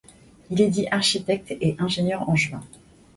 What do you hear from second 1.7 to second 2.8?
ingénieur angevin.